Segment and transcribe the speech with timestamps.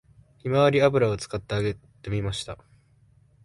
[0.39, 2.57] ひまわり油を使って揚げてみました